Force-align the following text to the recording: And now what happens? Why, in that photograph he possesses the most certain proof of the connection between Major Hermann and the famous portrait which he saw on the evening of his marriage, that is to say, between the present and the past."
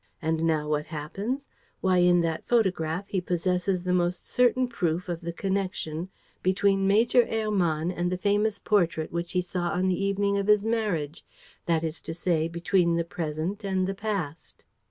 And 0.19 0.45
now 0.45 0.67
what 0.67 0.87
happens? 0.87 1.47
Why, 1.79 1.99
in 1.99 2.21
that 2.21 2.47
photograph 2.47 3.07
he 3.09 3.21
possesses 3.21 3.83
the 3.83 3.93
most 3.93 4.27
certain 4.27 4.67
proof 4.67 5.07
of 5.07 5.21
the 5.21 5.31
connection 5.31 6.09
between 6.41 6.87
Major 6.87 7.23
Hermann 7.27 7.91
and 7.91 8.11
the 8.11 8.17
famous 8.17 8.57
portrait 8.57 9.11
which 9.11 9.33
he 9.33 9.43
saw 9.43 9.69
on 9.69 9.87
the 9.89 10.03
evening 10.03 10.39
of 10.39 10.47
his 10.47 10.65
marriage, 10.65 11.23
that 11.67 11.83
is 11.83 12.01
to 12.01 12.15
say, 12.15 12.47
between 12.47 12.95
the 12.95 13.03
present 13.05 13.63
and 13.63 13.85
the 13.85 13.93
past." 13.93 14.65